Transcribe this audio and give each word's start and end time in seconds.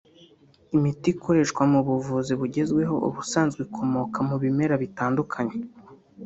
Imiti 0.75 1.05
ikoreshwa 1.15 1.61
mu 1.71 1.79
buvuzi 1.87 2.31
bugezweho 2.39 2.95
ubusanzwe 3.07 3.59
ikomoka 3.67 4.17
mu 4.27 4.35
bimera 4.43 4.75
bitandukanye 4.83 5.55